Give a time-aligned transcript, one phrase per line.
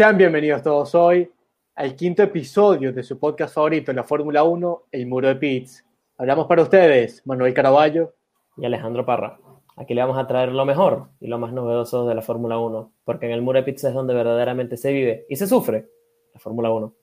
[0.00, 1.30] Sean bienvenidos todos hoy
[1.74, 5.84] al quinto episodio de su podcast favorito en la Fórmula 1, El Muro de Pits.
[6.16, 8.14] Hablamos para ustedes, Manuel Caraballo
[8.56, 9.38] y Alejandro Parra.
[9.76, 12.94] Aquí le vamos a traer lo mejor y lo más novedoso de la Fórmula 1,
[13.04, 15.90] porque en el Muro de Pits es donde verdaderamente se vive y se sufre
[16.32, 16.94] la Fórmula 1.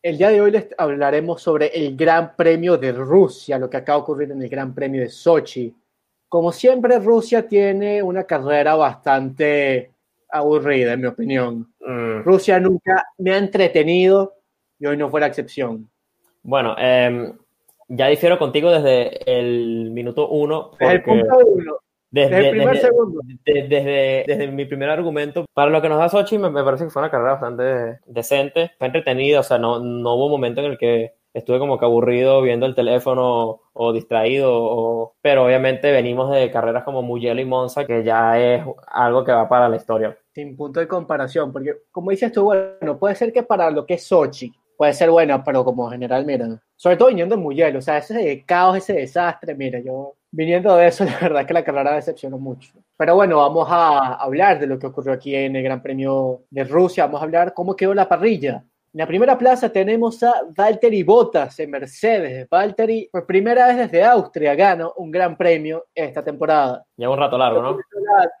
[0.00, 3.98] El día de hoy les hablaremos sobre el Gran Premio de Rusia, lo que acaba
[3.98, 5.74] de ocurrir en el Gran Premio de Sochi.
[6.28, 9.93] Como siempre, Rusia tiene una carrera bastante
[10.34, 11.72] aburrida, en mi opinión.
[11.80, 12.22] Mm.
[12.24, 14.34] Rusia nunca me ha entretenido
[14.78, 15.88] y hoy no fue la excepción.
[16.42, 17.32] Bueno, em,
[17.88, 20.72] ya difiero contigo desde el minuto uno.
[20.78, 21.76] Desde el punto uno.
[22.10, 23.20] Desde, el primer segundo.
[23.44, 27.10] Desde, mi primer argumento, para lo que nos da Sochi, me, parece que fue una
[27.10, 31.14] carrera bastante decente, fue entretenida, o sea, no, no hubo un momento en el que
[31.34, 37.02] estuve como que aburrido viendo el teléfono o distraído, pero obviamente venimos de carreras como
[37.02, 40.16] Mugello y Monza, que ya es algo que va para la historia.
[40.32, 43.94] Sin punto de comparación, porque como dices tú, bueno, puede ser que para lo que
[43.94, 47.82] es Sochi, puede ser bueno, pero como general, mira, sobre todo viniendo en Mugello, o
[47.82, 51.94] sea, ese caos, ese desastre, mira, yo viniendo de eso, la verdad que la carrera
[51.94, 52.72] decepcionó mucho.
[52.96, 56.62] Pero bueno, vamos a hablar de lo que ocurrió aquí en el Gran Premio de
[56.64, 58.64] Rusia, vamos a hablar cómo quedó la parrilla.
[58.94, 62.48] En la primera plaza tenemos a Valtteri Bottas en Mercedes.
[62.48, 66.86] Valtteri, por primera vez desde Austria, gana un gran premio esta temporada.
[66.96, 67.78] Lleva un rato largo, ¿no?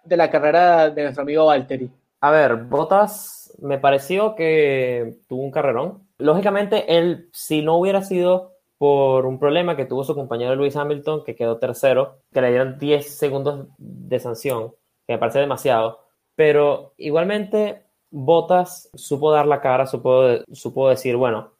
[0.04, 1.90] De la carrera de nuestro amigo Valtteri.
[2.20, 6.06] A ver, Bottas me pareció que tuvo un carrerón.
[6.18, 11.24] Lógicamente, él, si no hubiera sido por un problema que tuvo su compañero Luis Hamilton,
[11.24, 14.70] que quedó tercero, que le dieron 10 segundos de sanción,
[15.04, 15.98] que me parece demasiado.
[16.36, 17.83] Pero igualmente,
[18.16, 21.52] Bottas supo dar la cara, supo, supo decir, bueno,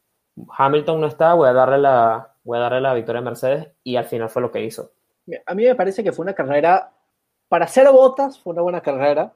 [0.56, 3.96] Hamilton no está, voy a darle la, voy a darle la victoria a Mercedes y
[3.96, 4.92] al final fue lo que hizo.
[5.46, 6.92] A mí me parece que fue una carrera,
[7.48, 9.32] para ser Bottas fue una buena carrera,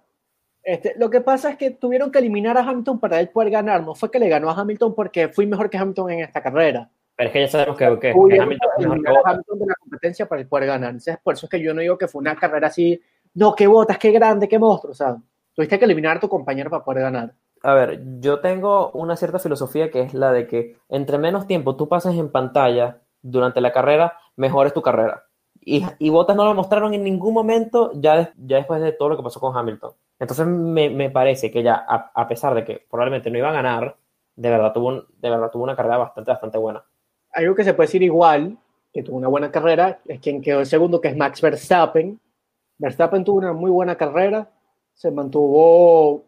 [0.62, 3.82] este, lo que pasa es que tuvieron que eliminar a Hamilton para él poder ganar.
[3.82, 6.88] No fue que le ganó a Hamilton porque fui mejor que Hamilton en esta carrera.
[7.16, 10.28] Pero es que ya sabemos que, que, Hamilton es mejor que Hamilton de la competencia
[10.28, 10.90] para él poder ganar.
[10.90, 13.00] Entonces, por eso es que yo no digo que fue una carrera así,
[13.34, 14.94] no, qué botas, qué grande, qué monstruo.
[14.94, 15.16] Sea,
[15.58, 17.34] tuviste que eliminar a tu compañero para poder ganar.
[17.64, 21.74] A ver, yo tengo una cierta filosofía que es la de que entre menos tiempo
[21.74, 25.24] tú pases en pantalla durante la carrera, mejor es tu carrera.
[25.60, 29.16] Y, y Bottas no lo mostraron en ningún momento ya, ya después de todo lo
[29.16, 29.90] que pasó con Hamilton.
[30.20, 33.52] Entonces me, me parece que ya, a, a, pesar de que probablemente no iba a
[33.52, 33.96] ganar,
[34.36, 36.84] de verdad, tuvo de verdad tuvo una carrera bastante, bastante buena.
[37.32, 38.56] Algo que se puede decir igual,
[38.92, 42.20] que tuvo una buena carrera, es quien quedó el segundo, que es Max Verstappen.
[42.78, 44.48] Verstappen tuvo una muy buena carrera,
[44.98, 46.24] se mantuvo,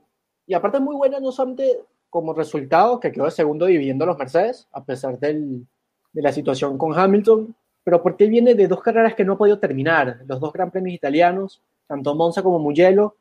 [0.47, 4.69] y aparte muy buena no solamente como resultado, que quedó el segundo dividiendo los Mercedes,
[4.70, 5.66] a pesar del,
[6.12, 9.59] de la situación con Hamilton, pero porque viene de dos carreras que no ha podido
[9.59, 13.16] terminar, los dos Gran Premios italianos, tanto Monza como Mugello,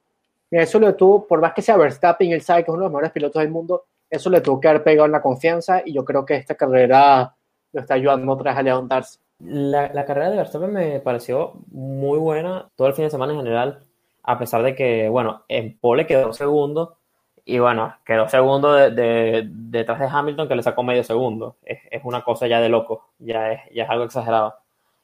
[0.51, 2.91] eso le tuvo, por más que sea Verstappen, él sabe que es uno de los
[2.91, 6.05] mejores pilotos del mundo, eso le tuvo que haber pegado en la confianza y yo
[6.05, 7.35] creo que esta carrera
[7.71, 9.19] lo está ayudando otra vez a levantarse.
[9.39, 13.39] La, la, carrera de Verstappen me pareció muy buena todo el fin de semana en
[13.39, 13.88] general,
[14.23, 16.97] a pesar de que, bueno, en pole quedó segundo
[17.45, 21.57] y bueno, quedó segundo de, de, detrás de Hamilton que le sacó medio segundo.
[21.63, 24.55] Es, una cosa ya de loco, ya es, ya es algo exagerado.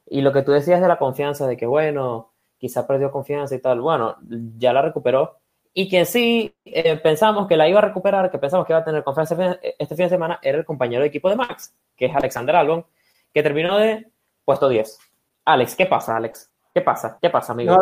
[0.06, 3.62] Y lo que tú decías de la confianza, de que bueno, quizá perdió confianza y
[3.62, 3.82] tal.
[3.82, 4.18] Bueno,
[4.58, 5.38] ya la recuperó.
[5.74, 8.86] Y quien sí eh, pensamos que la iba a recuperar, que pensamos que iba a
[8.86, 9.36] tener confianza
[9.80, 12.86] este fin de semana, era el compañero de equipo de Max, que es Alexander Albon,
[13.34, 14.08] que terminó de
[14.46, 15.00] puesto 10.
[15.46, 16.52] Alex, ¿qué pasa, Alex?
[16.74, 17.18] ¿Qué pasa?
[17.20, 17.76] ¿Qué pasa, amigo?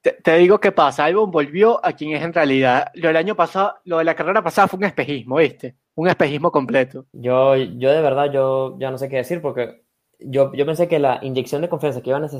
[0.00, 1.04] Te, digo qué pasa.
[1.04, 2.86] Albon volvió a quien es en realidad.
[2.94, 5.76] Lo del año pasado, lo de la carrera pasada fue un espejismo, ¿viste?
[5.94, 7.06] Un espejismo completo.
[7.12, 9.82] Yo, yo de verdad, yo ya no sé qué decir porque
[10.18, 12.30] yo, yo pensé que la inyección de confianza que iba a,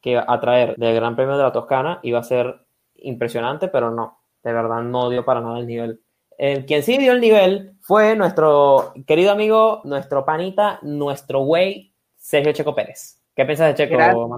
[0.00, 2.60] que a traer del Gran Premio de la Toscana iba a ser
[2.94, 6.00] impresionante, pero no, de verdad no dio para nada el nivel.
[6.36, 12.52] El, quien sí dio el nivel fue nuestro querido amigo, nuestro panita, nuestro güey, Sergio
[12.52, 13.20] Checo Pérez.
[13.34, 14.36] ¿Qué piensas de Checo,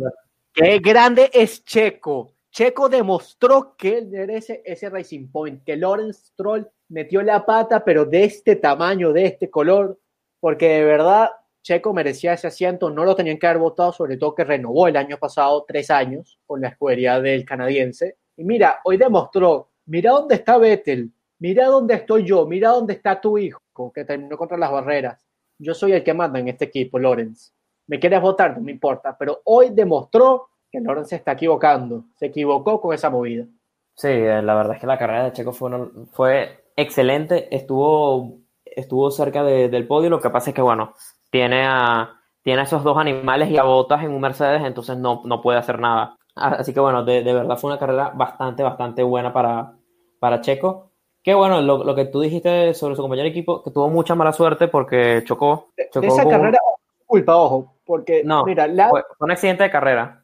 [0.53, 2.35] Qué grande es Checo.
[2.51, 8.05] Checo demostró que él merece ese Racing Point, que Lawrence Stroll metió la pata, pero
[8.05, 9.99] de este tamaño, de este color,
[10.41, 11.31] porque de verdad
[11.63, 14.97] Checo merecía ese asiento, no lo tenían que haber votado, sobre todo que renovó el
[14.97, 18.17] año pasado tres años con la escudería del canadiense.
[18.37, 23.21] Y mira, hoy demostró, mira dónde está Vettel, mira dónde estoy yo, mira dónde está
[23.21, 23.61] tu hijo,
[23.95, 25.25] que terminó contra las barreras.
[25.59, 27.53] Yo soy el que manda en este equipo, Lorenz.
[27.87, 32.27] Me quieres votar, no me importa, pero hoy demostró que Lorenz se está equivocando, se
[32.27, 33.47] equivocó con esa movida.
[33.95, 35.71] Sí, la verdad es que la carrera de Checo fue,
[36.13, 40.95] fue excelente, estuvo, estuvo cerca de, del podio, lo que pasa es que, bueno,
[41.31, 45.43] tiene a, tiene esos dos animales y a botas en un Mercedes, entonces no, no
[45.43, 46.17] puede hacer nada.
[46.35, 49.75] Así que bueno, de, de, verdad fue una carrera bastante, bastante buena para,
[50.19, 50.91] para Checo.
[51.23, 54.15] Qué bueno, lo, lo, que tú dijiste sobre su compañero de equipo, que tuvo mucha
[54.15, 55.69] mala suerte porque chocó.
[55.93, 56.33] chocó de esa con...
[56.33, 56.59] carrera,
[57.05, 58.89] culpa, ojo, porque no, mira, la...
[58.89, 60.20] fue, fue, un accidente de carrera.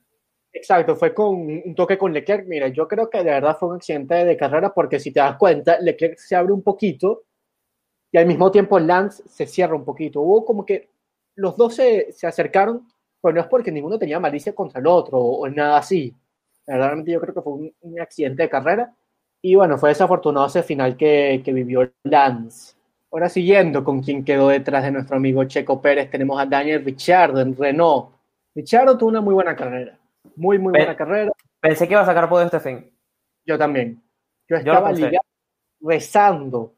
[0.57, 2.47] Exacto, fue con un toque con Leclerc.
[2.47, 5.37] Mira, yo creo que de verdad fue un accidente de carrera porque si te das
[5.37, 7.25] cuenta, Leclerc se abre un poquito
[8.11, 10.23] y al mismo tiempo Lance se cierra un poquito.
[10.23, 10.89] Hubo como que
[11.35, 12.89] los dos se, se acercaron,
[13.21, 16.15] pero no es porque ninguno tenía malicia contra el otro o, o nada así.
[16.67, 18.95] Verdaderamente yo creo que fue un, accidente de carrera.
[19.43, 22.75] Y bueno, fue desafortunado ese final que, que vivió Lance.
[23.13, 27.41] Ahora siguiendo con quien quedó detrás de nuestro amigo Checo Pérez, tenemos a Daniel Ricciardo
[27.43, 28.11] en Renault.
[28.55, 29.99] Ricciardo tuvo una muy buena carrera.
[30.35, 31.33] Muy, muy buena carrera.
[31.61, 32.93] Pensé que iba a sacar podio este fin.
[33.45, 34.03] Yo también.
[34.49, 35.25] Yo estaba Yo ligado,
[35.81, 36.75] rezando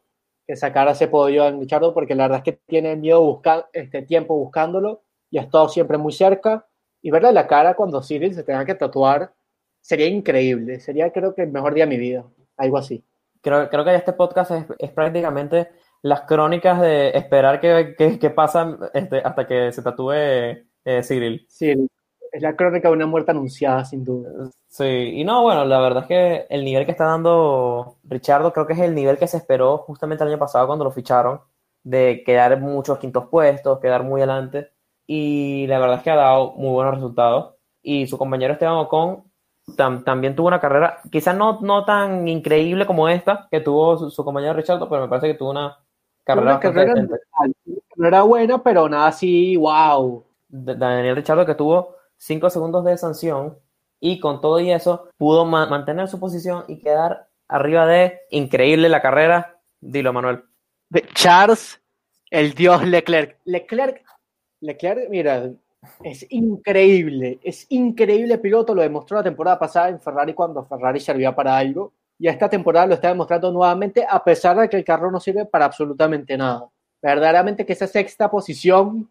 [0.46, 4.02] que sacara ese podio en Richardo porque la verdad es que tiene miedo buscar este
[4.02, 6.66] tiempo buscándolo y ha estado siempre muy cerca
[7.02, 9.32] y verle la cara cuando Cyril se tenga que tatuar
[9.80, 12.24] sería increíble, sería creo que el mejor día de mi vida,
[12.56, 13.04] algo así.
[13.42, 15.68] Creo, creo que este podcast es, es prácticamente
[16.02, 21.46] las crónicas de esperar que, que, que pasan este, hasta que se tatúe eh, Cyril.
[21.48, 21.74] Sí,
[22.32, 24.50] es la crónica de una muerte anunciada, sin duda.
[24.68, 28.66] Sí, y no, bueno, la verdad es que el nivel que está dando Richardo creo
[28.66, 31.40] que es el nivel que se esperó justamente el año pasado cuando lo ficharon,
[31.82, 34.70] de quedar muchos quintos puestos, quedar muy adelante,
[35.06, 37.54] y la verdad es que ha dado muy buenos resultados.
[37.82, 39.24] Y su compañero Esteban Ocon
[39.76, 44.10] tam, también tuvo una carrera, quizás no, no tan increíble como esta que tuvo su,
[44.10, 45.78] su compañero Richardo, pero me parece que tuvo una
[46.24, 46.94] carrera, una carrera
[47.96, 50.24] no era buena, pero nada así, wow.
[50.48, 53.58] Daniel Richardo que tuvo 5 segundos de sanción
[54.00, 58.88] y con todo y eso pudo ma mantener su posición y quedar arriba de increíble
[58.88, 59.60] la carrera.
[59.80, 60.44] Dilo, Manuel.
[61.14, 61.80] Charles,
[62.30, 63.38] el dios Leclerc.
[63.44, 64.04] Leclerc,
[64.60, 65.50] Leclerc, mira,
[66.02, 71.34] es increíble, es increíble piloto, lo demostró la temporada pasada en Ferrari cuando Ferrari servía
[71.34, 75.10] para algo y esta temporada lo está demostrando nuevamente a pesar de que el carro
[75.10, 76.68] no sirve para absolutamente nada.
[77.00, 79.08] Verdaderamente que esa sexta posición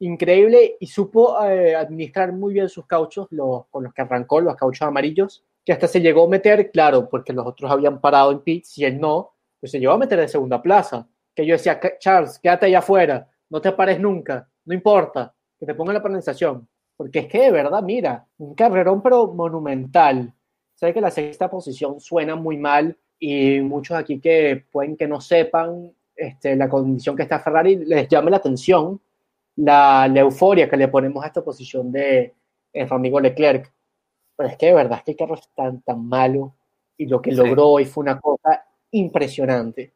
[0.00, 4.56] increíble y supo eh, administrar muy bien sus cauchos los, con los que arrancó, los
[4.56, 8.40] cauchos amarillos, que hasta se llegó a meter, claro, porque los otros habían parado en
[8.40, 11.06] pits y él no, pues se llegó a meter de segunda plaza.
[11.34, 15.74] Que yo decía, Charles, quédate allá afuera, no te pares nunca, no importa, que te
[15.74, 16.68] pongan la penalización.
[16.96, 20.32] Porque es que de verdad, mira, un carrerón pero monumental.
[20.74, 25.20] Sé que la sexta posición suena muy mal y muchos aquí que pueden que no
[25.20, 29.00] sepan este, la condición que está Ferrari les llame la atención
[29.58, 32.34] la, la, euforia que le ponemos a esta posición de
[32.72, 33.72] nuestro amigo Leclerc.
[34.36, 36.54] Pero es que de verdad es que el carro es tan, tan malo
[36.96, 37.36] y lo que sí.
[37.36, 39.94] logró hoy fue una cosa impresionante.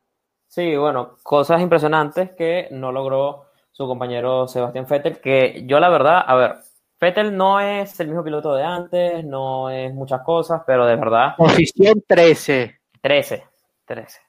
[0.48, 6.22] Sí, bueno, cosas impresionantes que no logró su compañero Sebastián Vettel, que yo la verdad,
[6.26, 6.56] a ver,
[7.00, 11.36] Vettel no es el mismo piloto de antes, no es muchas cosas, pero de verdad...
[11.36, 12.80] Posición 13.
[13.00, 13.44] 13,
[13.86, 14.20] 13.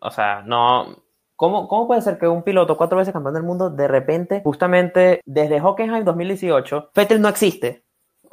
[0.00, 1.02] O sea, no,
[1.42, 5.20] ¿Cómo, ¿Cómo, puede ser que un piloto cuatro veces campeón del mundo de repente, justamente
[5.24, 7.82] desde Hockenheim 2018, Vettel no existe?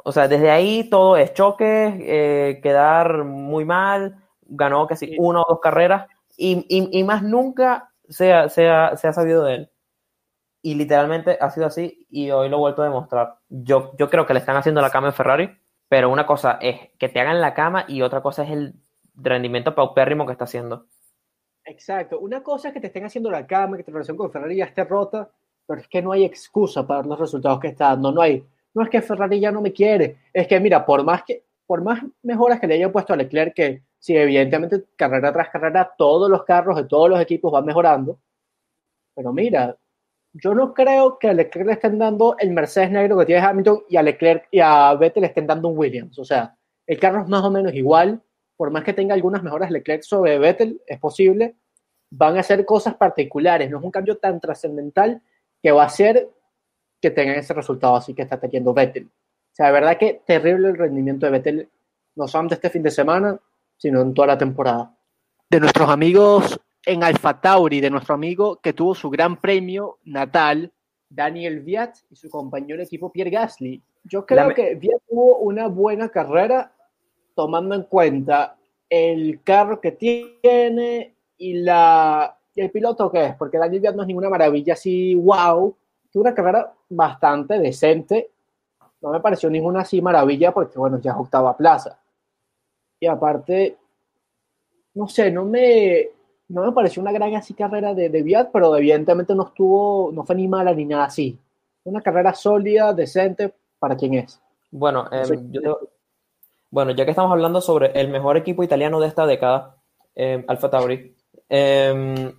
[0.04, 5.16] O sea, desde ahí todo es choque, eh, quedar muy mal, ganó casi sí.
[5.18, 9.12] una o dos carreras y, y, y más nunca se ha, se, ha, se ha,
[9.12, 9.70] sabido de él.
[10.62, 13.38] Y literalmente ha sido así y hoy lo he vuelto a demostrar.
[13.48, 15.58] Yo, yo creo que le están haciendo la cama en Ferrari,
[15.88, 18.74] pero una cosa es que te hagan la cama y otra cosa es el
[19.16, 20.86] rendimiento paupérrimo que está haciendo.
[21.64, 22.18] Exacto.
[22.20, 24.64] Una cosa es que te estén haciendo la cama, que tu relación con Ferrari ya
[24.64, 25.30] esté rota,
[25.66, 28.12] pero es que no hay excusa para los resultados que está dando.
[28.12, 28.44] No hay.
[28.74, 30.18] No es que Ferrari ya no me quiere.
[30.32, 33.54] Es que, mira, por más que por más mejoras que le hayan puesto a Leclerc,
[33.54, 38.18] que sí, evidentemente, carrera tras carrera, todos los carros de todos los equipos van mejorando.
[39.14, 39.78] Pero mira,
[40.32, 43.84] yo no creo que a Leclerc le estén dando el Mercedes negro que tiene Hamilton
[43.88, 46.18] y a Leclerc y a Vettel le estén dando un Williams.
[46.18, 46.56] O sea,
[46.88, 48.20] el carro es más o menos igual,
[48.56, 51.54] por más que tenga algunas mejoras Leclerc sobre Vettel, es posible,
[52.10, 55.22] van a hacer cosas particulares, no es un cambio tan trascendental
[55.62, 56.28] que va a hacer
[57.00, 59.04] que tengan ese resultado así que está teniendo Vettel.
[59.06, 61.68] O sea, de verdad que terrible el rendimiento de Vettel,
[62.16, 63.38] no solamente este fin de semana,
[63.76, 64.94] sino en toda la temporada.
[65.48, 70.72] De nuestros amigos en Alfa Tauri, de nuestro amigo que tuvo su gran premio natal,
[71.08, 73.82] Daniel Viat y su compañero equipo Pierre Gasly.
[74.04, 74.54] Yo creo la...
[74.54, 76.72] que Viat tuvo una buena carrera
[77.34, 78.56] tomando en cuenta
[78.88, 84.08] el carro que tiene y, la, el piloto que es, porque Daniel Viat no es
[84.08, 85.74] ninguna maravilla así, wow,
[86.12, 88.30] tuvo una carrera bastante decente,
[89.00, 91.98] no me pareció ninguna así maravilla porque, bueno, ya es octava plaza.
[92.98, 93.78] Y aparte,
[94.94, 96.08] no sé, no me,
[96.48, 100.24] no me pareció una gran así carrera de, de Viat, pero evidentemente no estuvo, no
[100.24, 101.38] fue ni mala ni nada así.
[101.84, 104.38] Una carrera sólida, decente, para quien es.
[104.70, 105.70] Bueno, eh, yo te,
[106.70, 109.76] bueno, ya que estamos hablando sobre el mejor equipo italiano de esta década,
[110.14, 111.16] eh, Alfa Tauri,
[111.50, 112.32] Em,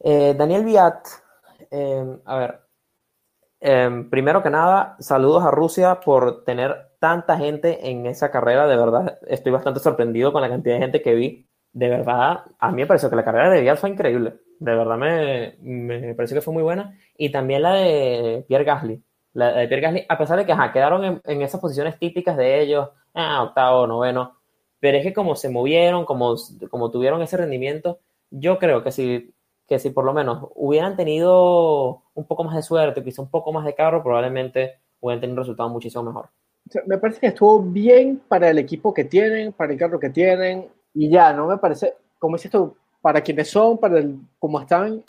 [0.00, 1.08] eh, Daniel Viat,
[1.70, 2.60] em, a ver,
[3.60, 8.66] em, primero que nada, saludos a Rusia por tener tanta gente en esa carrera.
[8.66, 11.48] De verdad, estoy bastante sorprendido con la cantidad de gente que vi.
[11.72, 14.34] De verdad, a mí me pareció que la carrera de Viat fue increíble.
[14.60, 16.96] De verdad me, me pareció que fue muy buena.
[17.16, 19.02] Y también la de Pierre Gasly.
[19.32, 22.36] La de Pierre Gasly, a pesar de que ajá, quedaron en, en esas posiciones típicas
[22.36, 24.38] de ellos, ah, octavo, noveno,
[24.84, 26.34] pero es que como se movieron, como,
[26.68, 28.00] como tuvieron ese rendimiento,
[28.30, 29.32] yo creo que si,
[29.66, 33.50] que si por lo menos hubieran tenido un poco más de suerte, quizá un poco
[33.50, 36.28] más de carro, probablemente hubieran tenido un resultado muchísimo mejor.
[36.84, 40.68] Me parece que estuvo bien para el equipo que tienen, para el carro que tienen,
[40.92, 45.02] y ya, no me parece, como dices tú, para quienes son, para el, como están,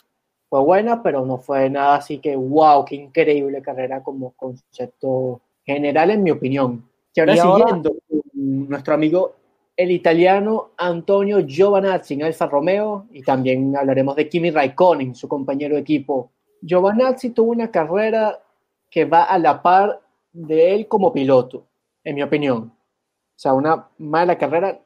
[0.48, 6.12] fue buena, pero no fue nada así que, wow, qué increíble carrera como concepto general,
[6.12, 6.88] en mi opinión.
[7.12, 7.94] Que ahora, siguiendo
[8.32, 9.34] nuestro amigo
[9.76, 15.74] el italiano Antonio Giovanazzi en Alfa Romeo y también hablaremos de Kimi Raikkonen, su compañero
[15.74, 16.32] de equipo.
[16.62, 18.42] Giovanazzi tuvo una carrera
[18.90, 20.00] que va a la par
[20.32, 21.66] de él como piloto,
[22.02, 22.72] en mi opinión.
[22.72, 24.80] O sea, una mala carrera.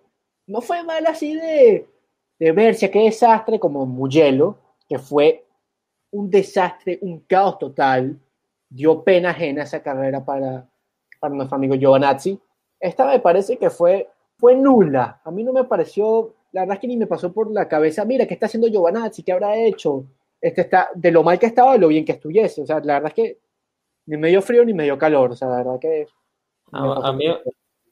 [0.48, 1.88] No fue mala así de,
[2.38, 5.46] de verse, qué desastre como Mugello, que fue
[6.10, 8.18] un desastre, un caos total.
[8.68, 10.68] Dio pena ajena esa carrera para,
[11.20, 12.40] para nuestro amigo Giovanazzi.
[12.80, 14.08] Esta me parece que fue
[14.40, 15.20] fue nula.
[15.24, 18.04] A mí no me pareció, la verdad es que ni me pasó por la cabeza,
[18.04, 19.22] mira, ¿qué está haciendo Giovanazzi?
[19.22, 20.04] ¿Qué habrá hecho?
[20.40, 22.62] Este está, de lo mal que estaba, de lo bien que estuviese.
[22.62, 23.38] O sea, la verdad es que
[24.06, 25.32] ni medio frío ni medio calor.
[25.32, 26.06] O sea, la verdad que...
[26.72, 27.26] A, mí,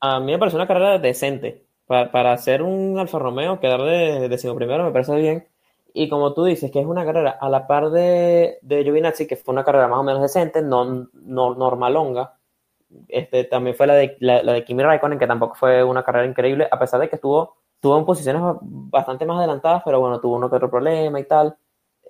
[0.00, 1.64] a mí me pareció una carrera decente.
[1.86, 5.48] Para, para hacer un Alfa Romeo, quedar de décimo primero me parece bien.
[5.94, 9.36] Y como tú dices, que es una carrera a la par de, de Giovinazzi, que
[9.36, 12.37] fue una carrera más o menos decente, no, no normalonga,
[13.08, 16.68] este, también fue la de, la, de Kimi Raikkonen, que tampoco fue una carrera increíble,
[16.70, 20.50] a pesar de que estuvo, tuvo en posiciones bastante más adelantadas, pero bueno, tuvo uno
[20.50, 21.56] que otro problema y tal.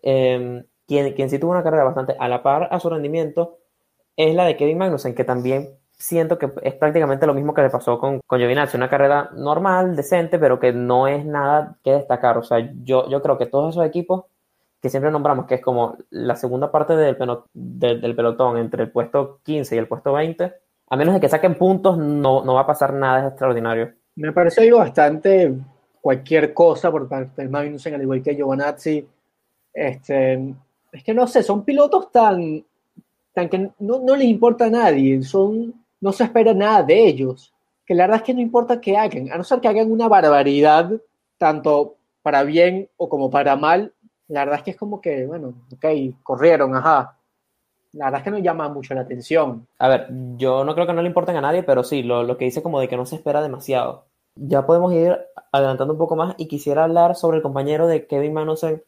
[0.03, 3.59] Eh, quien, quien sí tuvo una carrera bastante a la par a su rendimiento
[4.17, 5.69] es la de Kevin Magnussen, que también
[5.99, 9.97] siento que es prácticamente lo mismo que le pasó con, con Giovinazzi, una carrera normal,
[9.97, 12.39] decente, pero que no es nada que destacar.
[12.39, 14.25] O sea, yo, yo creo que todos esos equipos
[14.81, 17.17] que siempre nombramos, que es como la segunda parte del,
[17.53, 20.55] del pelotón entre el puesto 15 y el puesto 20,
[20.91, 23.93] a menos de que saquen puntos, no, no va a pasar nada extraordinario.
[24.17, 25.55] Me parece algo bastante
[26.01, 29.07] cualquier cosa por parte del Magnussen, al igual que Giovanazzi.
[29.73, 30.55] Este,
[30.91, 32.65] es que no sé, son pilotos tan,
[33.33, 37.53] tan que no, no les importa a nadie, son, no se espera nada de ellos.
[37.85, 40.09] Que la verdad es que no importa qué hagan, a no ser que hagan una
[40.09, 40.91] barbaridad,
[41.37, 43.93] tanto para bien o como para mal,
[44.29, 45.87] la verdad es que es como que, bueno, ok,
[46.23, 47.18] corrieron, ajá,
[47.93, 49.67] la verdad es que no llama mucho la atención.
[49.79, 52.37] A ver, yo no creo que no le importen a nadie, pero sí, lo, lo
[52.37, 54.07] que dice como de que no se espera demasiado.
[54.37, 55.19] Ya podemos ir
[55.53, 58.83] adelantando un poco más y quisiera hablar sobre el compañero de Kevin Magnussen,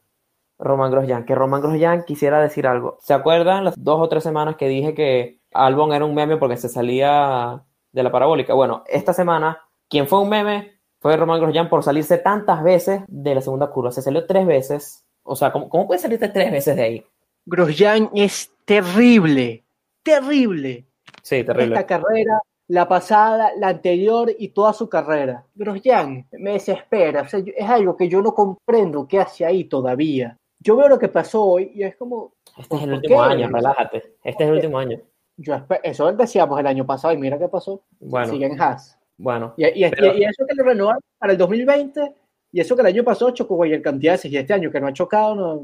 [0.59, 2.99] Roman Grosjean, que Roman Grosjean quisiera decir algo.
[3.01, 6.59] ¿Se acuerdan las dos o tres semanas que dije que Albon era un meme porque
[6.59, 8.55] se salía de la parabólica?
[8.55, 13.35] Bueno, esta semana, quien fue un meme fue Roman Grosjean por salirse tantas veces de
[13.35, 13.91] la segunda curva.
[13.91, 15.05] Se salió tres veces.
[15.23, 17.07] O sea, ¿cómo, cómo puede salirte tres veces de ahí?
[17.47, 19.65] Grosjean es terrible,
[20.05, 20.87] terrible.
[21.23, 21.75] Sí, terrible.
[21.75, 25.45] Esta carrera, la pasada, la anterior y toda su carrera.
[25.57, 30.37] Grosjean me desespera, es algo que yo no comprendo qué hace ahí todavía.
[30.61, 32.35] Yo veo lo que pasó hoy y es como...
[32.57, 34.15] Este es el último año, relájate.
[34.23, 35.01] Este es el último año.
[35.37, 37.83] Yo eso decíamos el año pasado y mira qué pasó.
[37.99, 38.33] Bueno.
[38.33, 38.97] Sigue en Haas.
[39.17, 39.55] Bueno.
[39.57, 42.15] Y, y, eso que lo renovaron para el 2020
[42.53, 44.87] y eso que el año pasado chocó cualquier cantidad de y este año que no
[44.87, 45.63] ha chocado, no,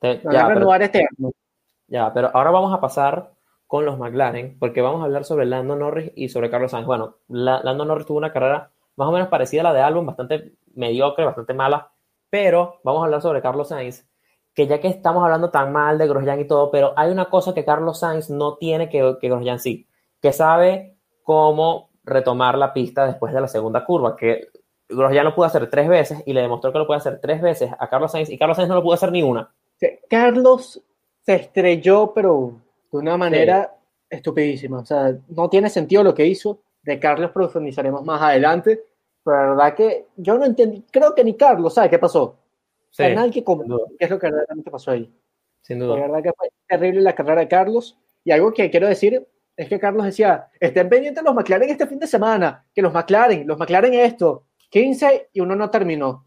[0.00, 1.06] ya, renovar este
[2.12, 3.32] Pero ahora vamos a pasar
[3.66, 6.86] con los McLaren, porque vamos a hablar sobre Lando Norris y sobre Carlos Sainz.
[6.86, 10.54] Bueno, Lando Norris tuvo una carrera más o menos parecida a la de Albon, bastante
[10.74, 11.90] mediocre, bastante mala,
[12.30, 14.06] pero vamos a hablar sobre Carlos Sainz,
[14.54, 17.54] que ya que estamos hablando tan mal de Grosjean y todo, pero hay una cosa
[17.54, 19.88] que Carlos Sainz no tiene que, que Grosjean sí,
[20.20, 24.48] que sabe cómo retomar la pista después de la segunda curva, que
[24.88, 27.70] Grosjean lo pudo hacer tres veces y le demostró que lo puede hacer tres veces
[27.78, 29.52] a Carlos Sainz y Carlos Sainz no lo pudo hacer ni una.
[30.08, 30.80] Carlos
[31.24, 32.60] se estrelló, pero
[32.92, 33.74] de una manera
[34.08, 34.80] estupidísima.
[34.80, 36.60] O sea, no tiene sentido lo que hizo.
[36.82, 38.84] De Carlos profundizaremos más adelante.
[39.24, 40.84] Pero la verdad que yo no entendí.
[40.90, 42.36] Creo que ni Carlos sabe qué pasó.
[42.90, 45.12] Sí, nadie que qué es lo que realmente pasó ahí.
[45.62, 45.96] Sin duda.
[45.96, 47.98] La verdad que fue terrible la carrera de Carlos.
[48.22, 49.26] Y algo que quiero decir
[49.56, 53.46] es que Carlos decía, estén pendientes los McLaren este fin de semana, que los McLaren,
[53.46, 56.26] los McLaren esto, 15 y uno no terminó.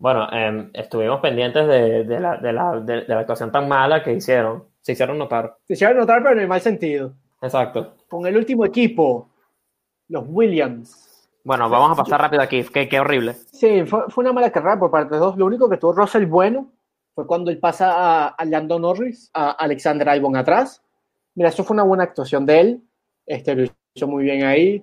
[0.00, 4.14] Bueno, eh, estuvimos pendientes de, de, la, de, la, de, la, actuación tan mala que
[4.14, 4.64] hicieron.
[4.80, 5.58] Se hicieron notar.
[5.66, 7.12] Se hicieron notar, pero en el mal sentido.
[7.42, 7.96] Exacto.
[8.08, 9.28] Con el último equipo,
[10.08, 11.28] los Williams.
[11.44, 13.34] Bueno, vamos a pasar rápido aquí, qué, qué horrible.
[13.34, 15.36] Sí, fue, fue, una mala carrera por parte de dos.
[15.36, 16.72] Lo único que tuvo Russell bueno
[17.14, 20.82] fue cuando él pasa a, a Lando Norris, a Alexander Albon atrás.
[21.34, 22.82] Mira, eso fue una buena actuación de él.
[23.26, 23.64] Este, lo
[23.94, 24.82] hizo muy bien ahí.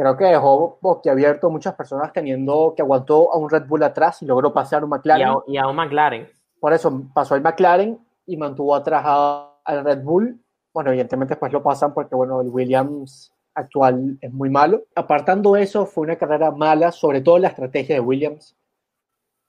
[0.00, 4.22] Creo que dejó boquiabierto a muchas personas teniendo que aguantó a un Red Bull atrás
[4.22, 5.28] y logró pasar a un McLaren.
[5.28, 6.26] Y a, y a un McLaren.
[6.58, 10.40] Por eso pasó el McLaren y mantuvo atrás al Red Bull.
[10.72, 14.84] Bueno, evidentemente después lo pasan porque, bueno, el Williams actual es muy malo.
[14.94, 18.56] Apartando eso, fue una carrera mala, sobre todo la estrategia de Williams,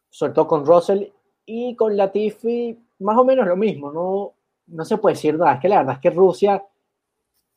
[0.09, 1.05] sobre todo con Russell
[1.45, 4.33] y con Latifi, más o menos lo mismo, no,
[4.67, 5.53] no se puede decir nada.
[5.53, 6.61] Es que la verdad es que Rusia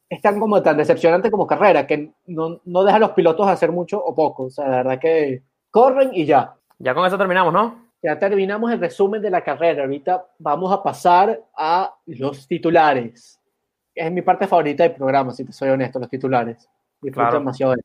[0.09, 3.73] es tan como tan decepcionante como carrera, que no, no deja a los pilotos hacer
[3.73, 4.45] mucho o poco.
[4.45, 6.55] O sea, la verdad que corren y ya.
[6.79, 7.85] Ya con eso terminamos, ¿no?
[8.03, 9.85] Ya terminamos el resumen de la carrera.
[9.85, 13.41] Ahorita vamos a pasar a los titulares.
[13.95, 16.69] Es mi parte favorita del programa, si te soy honesto, los titulares.
[17.01, 17.39] Disfruto Claro.
[17.39, 17.83] demasiado de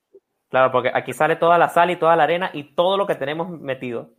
[0.49, 3.13] Claro, porque aquí sale toda la sal y toda la arena y todo lo que
[3.15, 4.09] tenemos metido.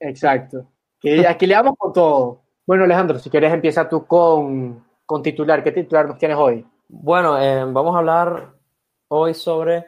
[0.00, 0.66] Exacto.
[0.98, 2.40] Que aquí le damos con todo.
[2.66, 5.62] Bueno, Alejandro, si quieres empieza tú con, con titular.
[5.62, 6.64] ¿Qué titular nos tienes hoy?
[6.88, 8.54] Bueno, eh, vamos a hablar
[9.08, 9.86] hoy sobre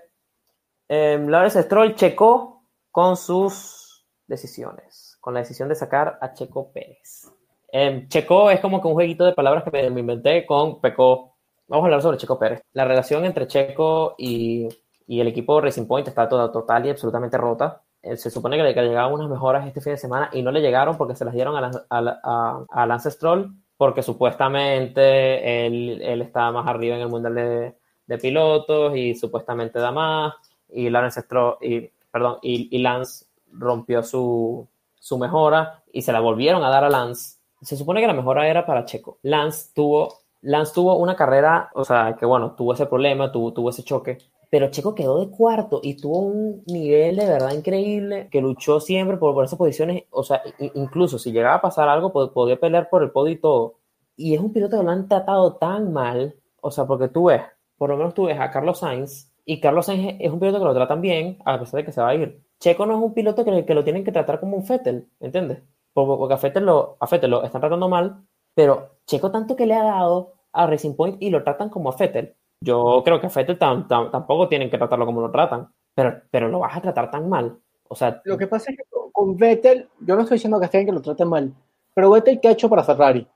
[0.89, 7.31] eh, Lawrence Stroll checó con sus decisiones, con la decisión de sacar a Checo Pérez.
[7.73, 11.37] Eh, Checo es como que un jueguito de palabras que me, inventé con Pecó.
[11.69, 12.63] Vamos a hablar sobre Checo Pérez.
[12.73, 14.69] La relación entre Checo y,
[15.07, 17.83] y el equipo Racing Point está toda, total y absolutamente rota.
[18.03, 20.61] Eh, Se supone que le llegaban unas mejoras este fin de semana y no le
[20.61, 26.03] llegaron porque se las dieron a, Lan- a, a- a Lance Stroll porque supuestamente él,
[26.03, 30.35] él está más arriba en el mundial de, pilotos y supuestamente da más
[30.69, 36.21] y Lawrence Stroll y perdón y, y Lance rompió su, su mejora y se la
[36.21, 37.39] volvieron a dar a Lance.
[37.63, 39.19] Se supone que la mejora era para Checo.
[39.23, 43.71] Lance tuvo Lance tuvo una carrera o sea que bueno tuvo ese problema tuvo, tuvo
[43.71, 44.19] ese choque
[44.51, 49.17] pero Checo quedó de cuarto y tuvo un nivel de verdad increíble que luchó siempre
[49.17, 50.05] por, por esas posiciones.
[50.11, 50.43] O sea,
[50.75, 53.77] incluso si llegaba a pasar algo, pod- podía pelear por el podio y todo.
[54.17, 56.35] Y es un piloto que lo han tratado tan mal.
[56.61, 57.43] O sea, porque tú ves,
[57.79, 60.65] por lo menos tú ves a Carlos Sainz, y Carlos Sainz es un piloto que
[60.67, 62.43] lo tratan bien, a pesar de que se va a ir.
[62.61, 65.63] Checo no es un piloto que, que lo tienen que tratar como un Fettel, ¿entiendes?
[65.95, 68.23] Por- Porque a Fettel, lo, a Vettel lo están tratando mal,
[68.55, 71.93] pero Checo tanto que le ha dado a Racing Point y lo tratan como a
[71.95, 72.37] Fettel.
[72.63, 76.21] Yo creo que a Fettel tam- tam- tampoco tienen que tratarlo como lo tratan, pero,
[76.31, 77.59] pero lo vas a tratar tan mal.
[77.89, 80.87] O sea, Lo que pasa es que con- Vettel, yo no estoy diciendo que estén
[80.87, 81.53] que lo traten mal,
[81.95, 83.27] pero Vettel, ¿qué ha hecho para Ferrari?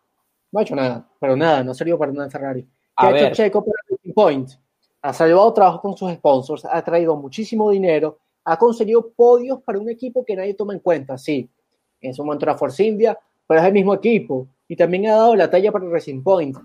[0.53, 2.63] No ha hecho nada, pero nada, no ha servido para nada en Ferrari.
[2.63, 3.33] ¿Qué A ha hecho ver.
[3.33, 4.51] Checo para Racing Point?
[5.03, 9.89] Ha salvado trabajo con sus sponsors, ha traído muchísimo dinero, ha conseguido podios para un
[9.91, 11.49] equipo que nadie toma en cuenta, sí.
[12.01, 14.47] En su momento era Force India, pero es el mismo equipo.
[14.69, 16.57] Y también ha dado la talla para Racing Point.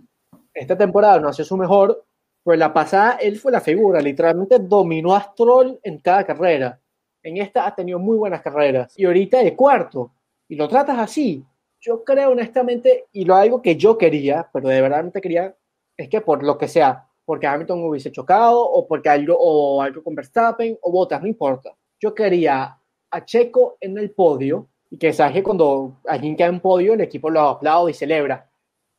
[0.54, 2.04] Esta temporada no ha sido su mejor,
[2.44, 6.80] pero la pasada él fue la figura, literalmente dominó a Stroll en cada carrera.
[7.22, 8.94] En esta ha tenido muy buenas carreras.
[8.98, 10.12] Y ahorita de cuarto.
[10.48, 11.46] Y lo tratas así.
[11.82, 15.56] Yo creo honestamente, y lo algo que yo quería, pero de verdad no te quería,
[15.96, 20.04] es que por lo que sea, porque Hamilton hubiese chocado, o porque algo, o algo
[20.04, 21.74] con Verstappen, o botas, no importa.
[22.00, 22.78] Yo quería
[23.12, 27.02] a Checo en el podio, y que sabes que cuando alguien queda en podio, el
[27.02, 28.50] equipo lo aplaude y celebra.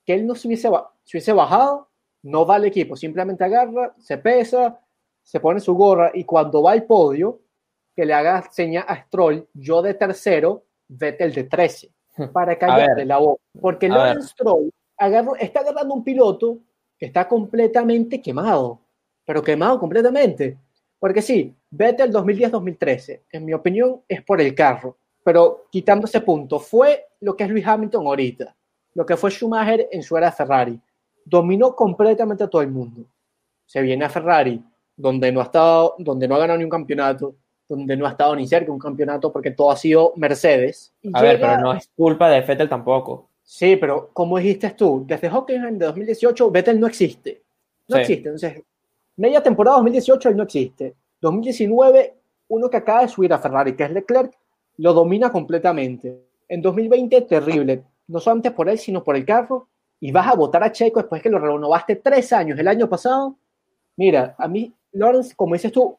[0.07, 0.69] Que él no se hubiese,
[1.05, 1.90] se hubiese bajado,
[2.23, 4.81] no va al equipo, simplemente agarra, se pesa,
[5.23, 7.41] se pone su gorra, y cuando va al podio,
[7.95, 11.91] que le haga seña a Stroll, yo de tercero, Vettel de 13,
[12.33, 13.43] para callarle la boca.
[13.61, 14.29] Porque Lawrence.
[14.29, 14.71] Stroll
[15.39, 16.59] está agarrando un piloto
[16.99, 18.81] que está completamente quemado,
[19.25, 20.59] pero quemado completamente.
[20.99, 26.59] Porque sí, Vettel 2010-2013, en mi opinión, es por el carro, pero quitando ese punto,
[26.59, 28.55] fue lo que es Luis Hamilton ahorita,
[28.95, 30.79] lo que fue Schumacher en su era Ferrari.
[31.25, 33.05] Dominó completamente a todo el mundo.
[33.67, 34.63] Se viene a Ferrari,
[34.97, 37.35] donde no ha estado, donde no ha ganado ni un campeonato,
[37.69, 40.93] donde no ha estado ni cerca un campeonato porque todo ha sido Mercedes.
[41.03, 43.29] Y a ver, pero no es culpa de Fettel tampoco.
[43.43, 47.43] Sí, pero como dijiste tú, desde Hockenheim de 2018, Vettel no existe.
[47.89, 48.03] No Sí.
[48.03, 48.29] existe.
[48.29, 48.63] Entonces,
[49.17, 50.95] media temporada 2018 él no existe.
[51.21, 52.15] 2019,
[52.49, 54.33] uno que acaba de subir a Ferrari, que es Leclerc,
[54.79, 56.21] lo domina completamente.
[56.49, 57.85] En 2020, terrible.
[58.09, 59.69] No solamente por él, sino por el carro.
[60.01, 63.37] Y vas a votar a Checo después que lo renovaste tres años el año pasado.
[63.97, 65.97] Mira, a mí, Lawrence, como dices tú,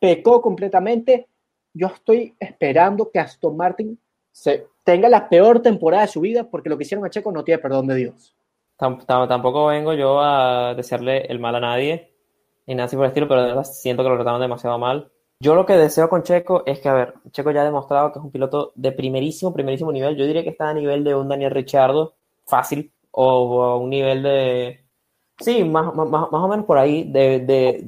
[0.00, 1.28] pecó completamente.
[1.72, 3.98] Yo estoy esperando que Aston Martin
[4.32, 7.44] se tenga la peor temporada de su vida porque lo que hicieron a Checo no
[7.44, 8.34] tiene perdón de Dios.
[8.76, 12.12] Tam- tam- tampoco vengo yo a desearle el mal a nadie,
[12.66, 15.10] ni nada así por el estilo, pero siento que lo trataron demasiado mal.
[15.40, 18.18] Yo lo que deseo con Checo es que, a ver, Checo ya ha demostrado que
[18.18, 20.16] es un piloto de primerísimo, primerísimo nivel.
[20.16, 22.14] Yo diría que está a nivel de un Daniel Ricciardo,
[22.46, 24.84] fácil, o a un nivel de,
[25.40, 27.82] Sí, más, más, más o menos por ahí, de, de,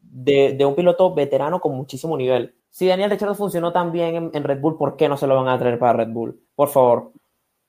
[0.00, 2.54] de, de, un piloto veterano con muchísimo nivel.
[2.70, 5.36] Si Daniel Ricciardo funcionó tan bien en, en, Red Bull, ¿por qué no se lo
[5.36, 6.40] van a traer para Red Bull?
[6.54, 7.12] Por favor,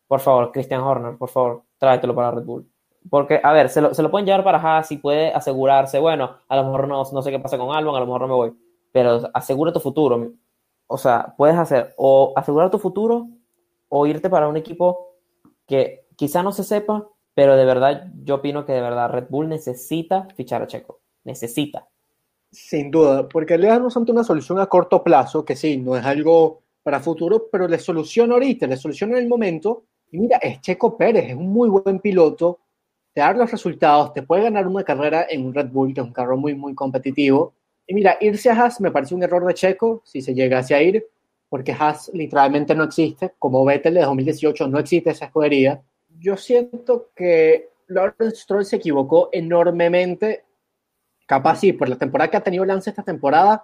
[0.07, 2.71] por favor, Christian Horner, por favor, tráetelo para Red Bull.
[3.09, 6.37] Porque, a ver, se lo, se lo pueden llevar para Haas y puede asegurarse, bueno,
[6.47, 8.33] a lo mejor no, no sé qué pasa con Albon, a lo mejor no me
[8.33, 8.53] voy,
[8.93, 10.31] pero asegura tu futuro.
[10.87, 13.27] O sea, puedes hacer o asegurar tu futuro
[13.89, 15.15] o irte para un equipo
[15.65, 19.49] que quizá no se sepa, pero de verdad yo opino que de verdad Red Bull
[19.49, 21.01] necesita fichar a Checo.
[21.23, 21.87] Necesita.
[22.51, 26.05] Sin duda, porque le damos ante una solución a corto plazo, que sí, no es
[26.05, 29.85] algo para futuro, pero le soluciona ahorita, le soluciona en el momento.
[30.11, 32.59] Y mira, es Checo Pérez, es un muy buen piloto,
[33.15, 36.05] te da los resultados, te puede ganar una carrera en un Red Bull, que es
[36.05, 37.55] un carro muy, muy competitivo.
[37.87, 40.83] Y mira, irse a Haas me parece un error de Checo, si se llegase a
[40.83, 41.03] ir,
[41.49, 45.81] porque Haas literalmente no existe, como Vettel de 2018 no existe esa escudería.
[46.19, 50.45] Yo siento que Lawrence Stroll se equivocó enormemente
[51.31, 53.63] capaz sí, por la temporada que ha tenido Lance esta temporada,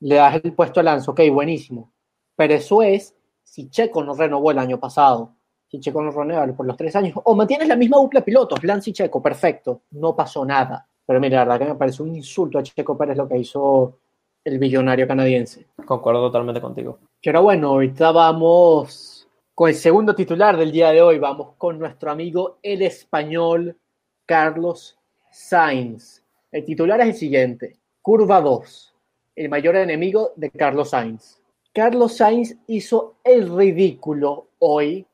[0.00, 1.90] le das el puesto a Lance, ok, buenísimo.
[2.36, 5.34] Pero eso es si Checo no renovó el año pasado,
[5.66, 8.62] si Checo no renovó por los tres años, o mantienes la misma dupla de pilotos,
[8.62, 10.86] Lance y Checo, perfecto, no pasó nada.
[11.06, 13.98] Pero mira, la verdad que me parece un insulto a Checo Pérez lo que hizo
[14.44, 15.68] el billonario canadiense.
[15.86, 16.98] Concuerdo totalmente contigo.
[17.22, 19.15] Pero bueno, ahorita vamos
[19.56, 23.76] con el segundo titular del día de hoy, vamos con nuestro amigo el español
[24.24, 24.96] Carlos
[25.32, 26.22] Sainz
[26.56, 27.76] el titular es el siguiente.
[28.00, 28.94] Curva 2.
[29.34, 31.38] El mayor enemigo de Carlos Sainz.
[31.70, 35.06] Carlos Sainz hizo el ridículo hoy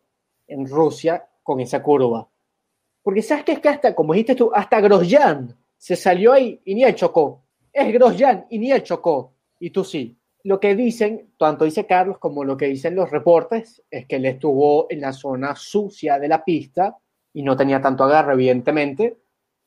[0.46, 2.28] en Rusia con esa curva.
[3.02, 6.76] Porque sabes que es que hasta, como dijiste tú, hasta Grosjean se salió ahí y
[6.76, 7.42] ni él chocó.
[7.72, 9.32] Es Grosjean y ni él chocó.
[9.58, 10.16] Y tú sí.
[10.44, 14.26] Lo que dicen, tanto dice Carlos como lo que dicen los reportes, es que él
[14.26, 16.96] estuvo en la zona sucia de la pista
[17.32, 19.18] y no tenía tanto agarre, evidentemente,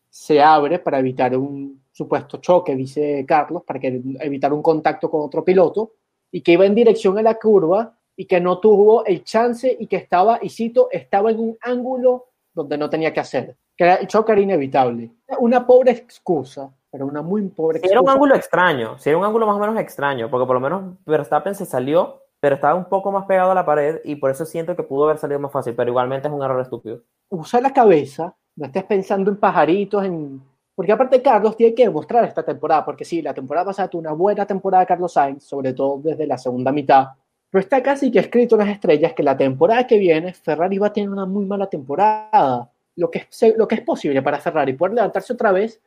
[0.09, 5.21] se abre para evitar un supuesto choque, dice Carlos, para que, evitar un contacto con
[5.21, 5.93] otro piloto,
[6.31, 9.87] y que iba en dirección a la curva y que no tuvo el chance y
[9.87, 14.07] que estaba, y cito, estaba en un ángulo donde no tenía que hacer, que el
[14.07, 15.11] choque era inevitable.
[15.39, 19.45] Una pobre excusa, pero una muy pobre era un ángulo extraño, sí, era un ángulo
[19.45, 23.11] más o menos extraño, porque por lo menos Verstappen se salió, pero estaba un poco
[23.11, 25.75] más pegado a la pared y por eso siento que pudo haber salido más fácil,
[25.75, 27.01] pero igualmente es un error estúpido.
[27.27, 30.41] Usa la cabeza no estés pensando en pajaritos, en...
[30.73, 34.13] porque aparte Carlos tiene que demostrar esta temporada, porque sí, la temporada pasada tuvo una
[34.13, 37.07] buena temporada de Carlos Sainz, sobre todo desde la segunda mitad,
[37.49, 40.87] pero está casi que escrito en las estrellas que la temporada que viene Ferrari va
[40.87, 42.69] a tener una muy mala temporada.
[42.97, 45.81] Lo que es, lo que es posible para Ferrari poder levantarse otra vez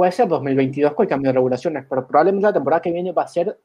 [0.00, 3.24] puede ser 2022 con el cambio de regulaciones, pero probablemente la temporada que viene va
[3.24, 3.58] a ser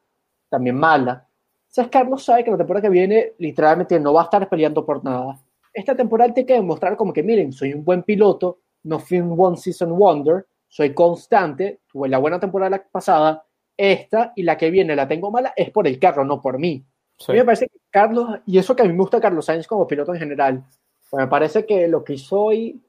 [0.50, 1.26] también mala.
[1.30, 4.84] O sea, Carlos sabe que la temporada que viene literalmente no va a estar peleando
[4.84, 5.38] por nada
[5.76, 9.34] esta temporada te que demostrar como que, miren, soy un buen piloto, no fui un
[9.38, 13.44] one season wonder, soy constante, tuve la buena temporada pasada,
[13.76, 16.82] esta y la que viene la tengo mala, es por el carro, no por mí.
[17.28, 19.66] A mí me parece que Carlos, y eso que a mí me gusta Carlos Sainz
[19.66, 20.64] como piloto en general,
[21.10, 22.82] pues me parece que lo que soy,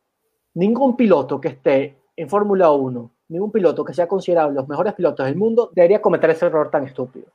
[0.54, 5.26] ningún piloto que esté en Fórmula 1, ningún piloto que sea considerado los mejores pilotos
[5.26, 7.28] del mundo, debería cometer ese error tan estúpido.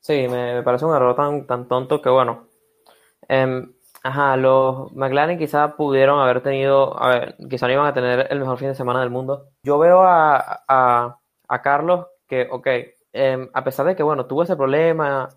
[0.00, 2.46] Sí, me, parece un error tan, tan tonto que, bueno,
[3.28, 3.66] eh,
[4.02, 8.40] Ajá, los McLaren quizá pudieron haber tenido, a ver, quizá no iban a tener el
[8.40, 9.48] mejor fin de semana del mundo.
[9.62, 12.66] Yo veo a, a, Carlos que, ok,
[13.12, 15.28] em, a pesar de que, bueno, tuvo ese problema,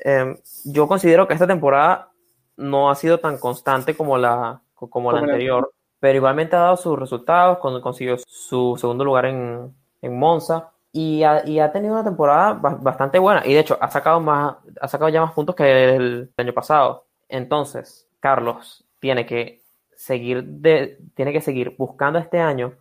[0.00, 2.10] em, yo considero que esta temporada
[2.58, 6.98] no ha sido tan constante como la, como la anterior, pero igualmente ha dado sus
[6.98, 10.72] resultados cuando consiguió su segundo lugar en, en Monza.
[10.90, 13.46] Y ha, y ha, tenido una temporada bastante buena.
[13.46, 17.06] Y de hecho, ha sacado, más, ha sacado ya más puntos que el año pasado.
[17.28, 19.62] Entonces, Carlos tiene que
[19.94, 22.72] seguir, de, tiene que seguir buscando este año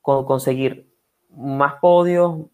[0.00, 0.88] con, conseguir
[1.30, 2.46] más podios,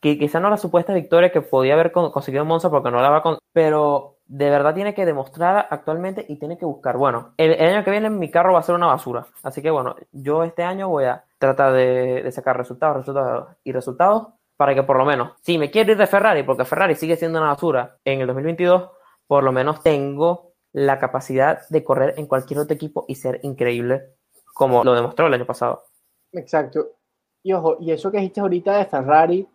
[0.00, 3.22] que quizá no la supuesta victoria que podía haber conseguido Monza porque no la va
[3.24, 6.96] con, pero de verdad tiene que demostrar actualmente y tiene que buscar.
[6.96, 9.94] Bueno, el, año que viene mi carro va a ser una basura, así que bueno,
[10.10, 14.96] yo este año voy a tratar de, sacar resultados, resultados y resultados para que por
[14.96, 18.22] lo menos, si me quiero ir de Ferrari, porque Ferrari sigue siendo una basura en
[18.22, 18.88] el 2022,
[19.26, 24.14] por lo menos tengo la capacidad de correr en cualquier otro equipo y ser increíble,
[24.54, 25.84] como lo demostró el año pasado.
[26.32, 26.92] Exacto.
[27.42, 29.46] Y ojo, y eso que dijiste ahorita de Ferrari,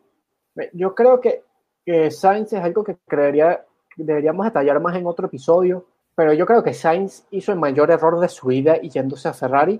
[0.73, 1.43] yo creo que,
[1.83, 3.65] que Sainz es algo que creería,
[4.03, 8.19] deberíamos detallar más en otro episodio, pero yo creo que Sainz hizo el mayor error
[8.19, 9.79] de su vida y yéndose a Ferrari,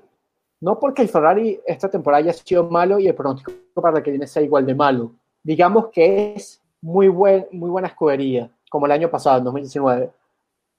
[0.61, 4.27] no porque el Ferrari esta temporada haya sido malo y el pronóstico para que viene
[4.27, 5.11] sea igual de malo.
[5.43, 10.11] Digamos que es muy, buen, muy buena escudería, como el año pasado, en 2019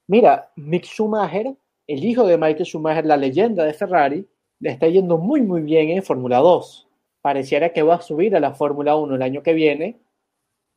[0.09, 4.27] Mira, Mick Schumacher, el hijo de Michael Schumacher, la leyenda de Ferrari,
[4.59, 6.87] le está yendo muy, muy bien en Fórmula 2.
[7.21, 9.99] pareciera que va a subir a la Fórmula 1 el año que viene.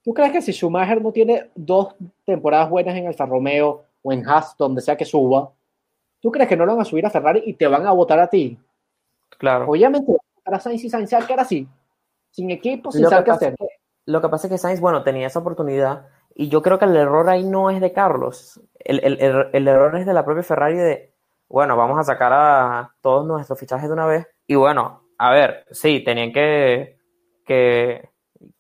[0.03, 4.29] ¿Tú crees que si Schumacher no tiene dos temporadas buenas en Alfa Romeo o en
[4.29, 5.51] Haas, donde sea que suba,
[6.21, 8.19] ¿tú crees que no lo van a subir a Ferrari y te van a votar
[8.19, 8.59] a ti?
[9.39, 9.69] Claro.
[9.69, 10.13] Obviamente,
[10.45, 11.69] para Sainz y Sainz se va así,
[12.31, 13.57] sin equipo, sin saber qué hacer.
[14.07, 16.97] lo que pasa es que Sainz, bueno, tenía esa oportunidad y yo creo que el
[16.97, 18.61] error ahí no es de Carlos.
[18.79, 21.13] El, el, el, el, error es de la propia Ferrari de,
[21.49, 24.27] bueno, vamos a sacar a todos nuestros fichajes de una vez.
[24.47, 26.99] Y bueno, a ver, sí, tenían que,
[27.45, 28.09] que,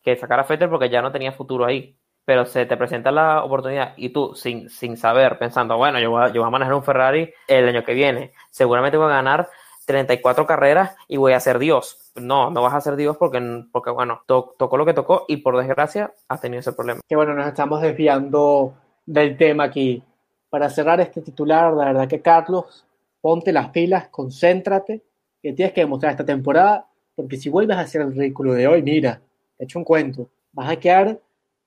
[0.03, 1.97] que sacar a Fettel porque ya no tenía futuro ahí.
[2.25, 6.23] Pero se te presenta la oportunidad y tú, sin, sin saber, pensando, bueno, yo voy,
[6.23, 8.33] a, manejar un Ferrari el año que viene.
[8.51, 9.49] Seguramente voy a ganar
[9.87, 12.13] 34 carreras y voy a ser Dios.
[12.15, 15.39] No, no vas a ser Dios porque, porque bueno, to, tocó lo que tocó y
[15.39, 17.01] por desgracia has tenido ese problema.
[17.09, 20.03] Que bueno, nos estamos desviando del tema aquí.
[20.49, 22.87] Para cerrar este titular, la verdad que Carlos,
[23.21, 25.03] ponte las pilas, concéntrate,
[25.43, 28.83] que tienes que demostrar esta temporada, porque si vuelves a hacer el ridículo de hoy,
[28.83, 29.21] mira,
[29.65, 31.21] hecho un cuento, vas a quedar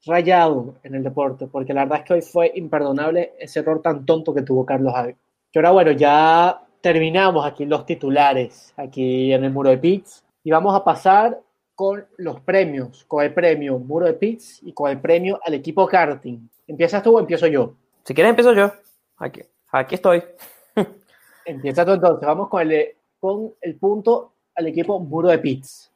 [0.05, 4.05] rayado en el deporte, porque la verdad es que hoy fue imperdonable ese error tan
[4.05, 5.15] tonto que tuvo Carlos Javi.
[5.51, 10.51] Que ahora, bueno, ya terminamos aquí los titulares, aquí en el muro de Pits, y
[10.51, 11.39] vamos a pasar
[11.75, 15.85] con los premios, con el premio Muro de Pits y con el premio al equipo
[15.85, 16.49] karting.
[16.67, 17.75] ¿Empiezas tú o empiezo yo?
[18.03, 18.71] Si quieres empiezo yo.
[19.17, 20.23] Aquí, aquí estoy.
[21.45, 22.25] Empieza tú entonces.
[22.25, 25.91] Vamos con el, con el punto al equipo Muro de Pits.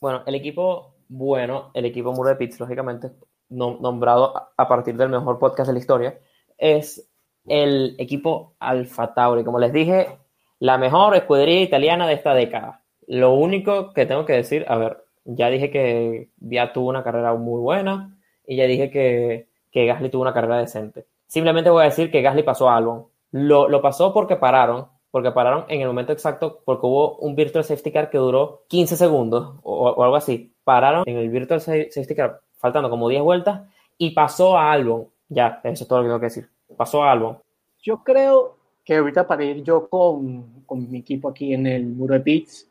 [0.00, 3.10] Bueno, el equipo bueno, el equipo Muro Pits, lógicamente,
[3.48, 6.18] nombrado a partir del mejor podcast de la historia,
[6.58, 7.08] es
[7.46, 9.44] el equipo Alfa Tauri.
[9.44, 10.18] Como les dije,
[10.58, 12.82] la mejor escudería italiana de esta década.
[13.06, 17.34] Lo único que tengo que decir, a ver, ya dije que Via tuvo una carrera
[17.34, 21.06] muy buena y ya dije que, que Gasly tuvo una carrera decente.
[21.26, 23.06] Simplemente voy a decir que Gasly pasó a Albon.
[23.30, 27.64] Lo, lo pasó porque pararon, porque pararon en el momento exacto, porque hubo un Virtual
[27.64, 30.53] Safety Car que duró 15 segundos o algo así.
[30.64, 33.60] Pararon en el Virtual Safety Car faltando como 10 vueltas
[33.98, 35.06] y pasó a Albon.
[35.28, 36.48] Ya, eso es todo lo que tengo que decir.
[36.76, 37.38] Pasó a Albon.
[37.82, 42.14] Yo creo que ahorita para ir yo con, con, mi equipo aquí en el muro
[42.14, 42.68] de pits,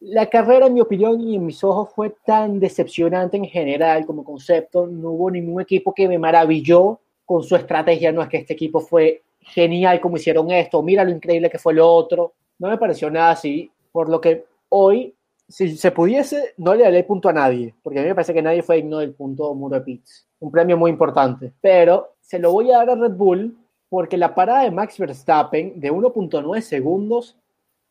[0.00, 4.24] la carrera en mi opinión y en mis ojos fue tan decepcionante en general como
[4.24, 8.52] concepto, no hubo ningún equipo que me maravilló con su estrategia, no es que este
[8.52, 12.78] equipo fue genial como hicieron esto, mira lo increíble que fue lo otro, no me
[12.78, 15.14] pareció nada así, por lo que hoy,
[15.48, 18.34] si se pudiese, no le daré el punto a nadie, porque a mí me parece
[18.34, 22.38] que nadie fue digno del punto muro de pits, un premio muy importante, pero se
[22.38, 23.56] lo voy a dar a Red Bull
[23.88, 27.38] porque la parada de Max Verstappen de 1.9 segundos,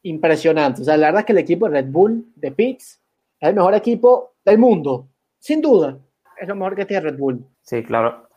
[0.01, 0.81] impresionante.
[0.81, 2.99] O sea, la verdad es que el equipo de Red Bull de Pitts
[3.39, 5.07] es el mejor equipo del mundo,
[5.39, 5.97] sin duda.
[6.39, 7.45] Es lo mejor que tiene Red Bull.
[7.61, 8.27] Sí, claro.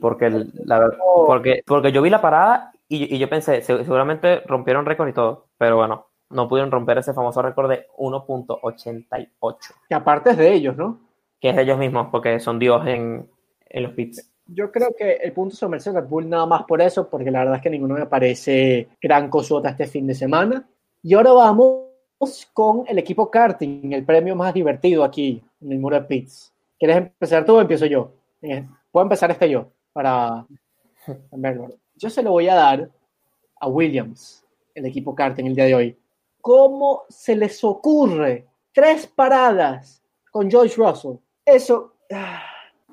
[0.00, 0.30] Porque,
[0.64, 0.90] la,
[1.26, 5.48] porque, porque yo vi la parada y, y yo pensé, seguramente rompieron récord y todo,
[5.58, 9.56] pero bueno, no pudieron romper ese famoso récord de 1.88.
[9.88, 11.00] Que aparte es de ellos, ¿no?
[11.40, 13.28] Que es de ellos mismos, porque son Dios en,
[13.68, 17.08] en los pits yo creo que el punto sobre Red Bull nada más por eso,
[17.08, 20.68] porque la verdad es que ninguno me parece gran cosota este fin de semana.
[21.02, 21.86] Y ahora vamos
[22.52, 26.52] con el equipo karting, el premio más divertido aquí en el muro de pits.
[26.78, 28.12] ¿Quieres empezar tú o empiezo yo?
[28.42, 30.46] Eh, puedo empezar este yo para
[31.32, 31.68] verlo.
[31.96, 32.90] Yo se lo voy a dar
[33.58, 35.98] a Williams, el equipo karting el día de hoy.
[36.46, 41.16] ¿Cómo se les ocurre tres paradas con George Russell?
[41.44, 42.40] Eso ah,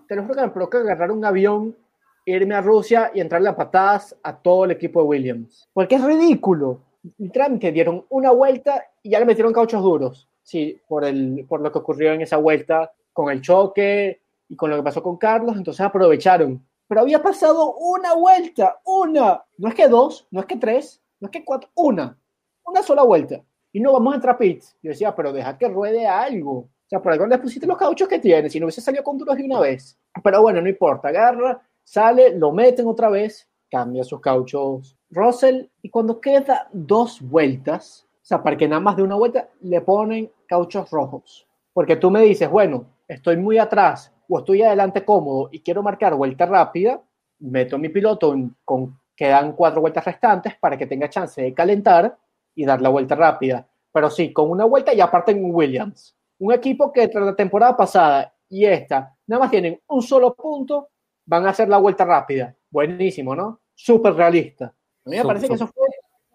[0.08, 1.78] te lo juro que me provoca agarrar un avión,
[2.26, 5.70] irme a Rusia y entrarle a patadas a todo el equipo de Williams.
[5.72, 6.80] Porque es ridículo.
[7.20, 10.28] Literalmente dieron una vuelta y ya le metieron cauchos duros.
[10.42, 14.72] Sí, por, el, por lo que ocurrió en esa vuelta con el choque y con
[14.72, 16.60] lo que pasó con Carlos, entonces aprovecharon.
[16.88, 19.44] Pero había pasado una vuelta, una.
[19.60, 22.18] No es que dos, no es que tres, no es que cuatro, una.
[22.66, 23.42] Una sola vuelta.
[23.72, 24.76] Y no vamos a entrar a pits.
[24.82, 26.52] Yo decía, pero deja que ruede algo.
[26.60, 29.18] O sea, por algo le pusiste los cauchos que tiene, si no hubiese salido con
[29.18, 29.98] duros de una vez.
[30.24, 35.90] Pero bueno, no importa, agarra, sale, lo meten otra vez, cambia sus cauchos Russell y
[35.90, 40.32] cuando queda dos vueltas, o sea, para que nada más de una vuelta le ponen
[40.48, 41.48] cauchos rojos.
[41.74, 46.16] Porque tú me dices, bueno, estoy muy atrás o estoy adelante cómodo y quiero marcar
[46.16, 47.02] vuelta rápida,
[47.40, 52.18] meto mi piloto con quedan cuatro vueltas restantes para que tenga chance de calentar
[52.56, 53.68] y dar la vuelta rápida.
[53.92, 56.16] Pero sí, con una vuelta ya parten Williams.
[56.40, 60.90] Un equipo que tras la temporada pasada y esta nada más tienen un solo punto,
[61.26, 62.56] van a hacer la vuelta rápida.
[62.70, 63.62] Buenísimo, ¿no?
[63.74, 64.66] Súper realista.
[65.06, 65.88] A mí me parece que eso fue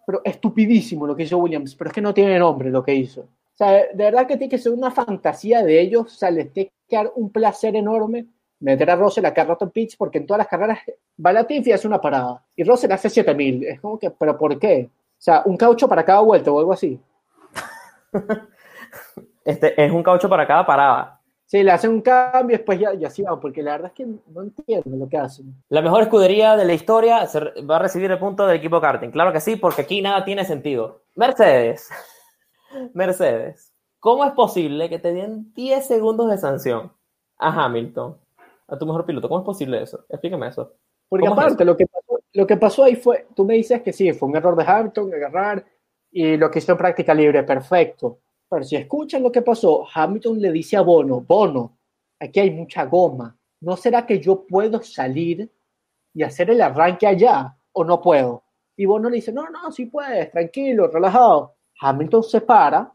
[0.09, 3.21] pero estupidísimo lo que hizo Williams, pero es que no tiene nombre lo que hizo.
[3.21, 6.51] O sea, de verdad que tiene que ser una fantasía de ellos, o sea, les
[6.51, 8.25] tiene que dar un placer enorme
[8.61, 10.79] meter a Russell a en pitch, porque en todas las carreras
[11.25, 13.65] va Latifi hace una parada y Russell hace 7000.
[13.65, 14.89] Es como que, ¿pero por qué?
[15.19, 17.01] O sea, un caucho para cada vuelta o algo así.
[19.45, 21.21] este, es un caucho para cada parada.
[21.45, 23.95] Sí, le hacen un cambio y después ya, ya sí van, porque la verdad es
[23.95, 25.55] que no entiendo lo que hacen.
[25.71, 29.11] La mejor escudería de la historia se va a recibir el punto del equipo karting.
[29.11, 31.05] Claro que sí, porque aquí nada tiene sentido.
[31.17, 31.89] Mercedes.
[32.95, 33.73] Mercedes.
[33.99, 36.93] ¿Cómo es posible que te den 10 segundos de sanción
[37.39, 38.17] a Hamilton,
[38.69, 39.29] a tu mejor piloto?
[39.29, 40.05] ¿Cómo es posible eso?
[40.11, 40.75] Explícame eso.
[41.09, 43.83] Porque ¿Cómo es aparte, lo que, pasó, lo que pasó ahí fue, tú me dices
[43.83, 45.67] que sí, fue un error de Hamilton, agarrar,
[46.09, 48.21] y lo que hizo en práctica libre, perfecto.
[48.49, 51.77] Pero si escuchan lo que pasó, Hamilton le dice a Bono, Bono,
[52.21, 55.51] aquí hay mucha goma, ¿no será que yo puedo salir
[56.15, 58.45] y hacer el arranque allá o no puedo?
[58.77, 61.57] Y Bono le dice, no, no, sí puedes, tranquilo, relajado.
[61.81, 62.95] Hamilton se para,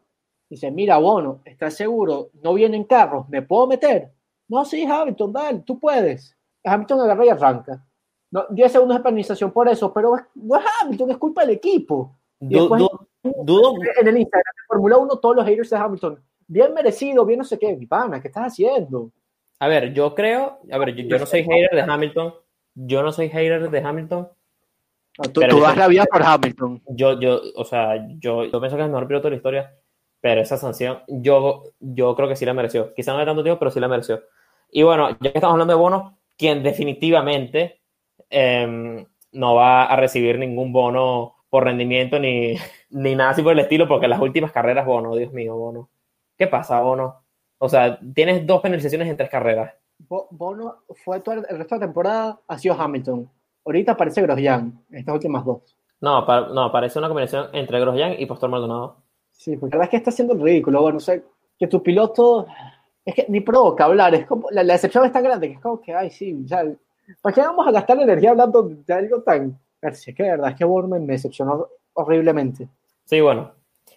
[0.50, 2.30] dice, mira, Bono, ¿estás seguro?
[2.42, 4.10] No vienen carros, ¿me puedo meter?
[4.48, 6.34] No, sí, Hamilton, dale, tú puedes.
[6.64, 7.86] Hamilton agarra y arranca.
[8.34, 12.16] No, 10 segundos de penalización por eso, pero no es Hamilton, es culpa del equipo.
[12.40, 15.78] Y Du- después- du- dudo, En el Instagram de Fórmula 1, todos los haters de
[15.78, 19.12] Hamilton, bien merecido, bien no sé qué, mi pana, ¿qué estás haciendo?
[19.60, 22.34] a ver, yo creo, a ver, yo, yo no soy hater de Hamilton,
[22.76, 24.28] yo no soy hater de Hamilton,
[25.20, 26.82] No, tú, Pero tú yo- das la vida por Hamilton.
[26.90, 29.76] yo, yo, o sea, yo, yo pienso que es el mejor piloto de la historia,
[30.20, 32.94] pero esa sanción, yo, yo creo que sí la mereció.
[32.96, 34.24] Quizá no de tanto tiempo, pero sí la mereció.
[34.72, 37.83] Y bueno, ya que estamos hablando de bonos, quien definitivamente
[38.30, 42.56] em, no va a recibir ningún bono por rendimiento ni,
[42.90, 45.90] ni nada así por el estilo, porque las últimas carreras, bono, Dios mío, bono.
[46.38, 47.24] ¿Qué pasa, bono?
[47.60, 49.74] O sea, tienes dos penalizaciones en tres carreras.
[50.10, 53.30] Bo- Bono fue todo el resto de la temporada, ha sido Hamilton.
[53.66, 55.78] Ahorita aparece Grosjean, estas últimas dos.
[56.02, 58.98] No, pa- no, parece una combinación entre Grosjean y Pastor Maldonado.
[59.32, 60.82] Sí, porque la verdad es que está haciendo el ridículo.
[60.82, 61.20] Bueno, o sea,
[61.58, 62.48] que tu piloto
[63.06, 65.60] es que ni provoca hablar, es como, la, la decepción es tan grande que es
[65.62, 66.66] como que, ay, sí, ya,
[67.22, 69.58] ¿para qué vamos a gastar energía hablando de algo tan...
[69.82, 72.70] Es que de verdad es que Bono me decepcionó horriblemente.
[73.06, 73.52] Sí, bueno.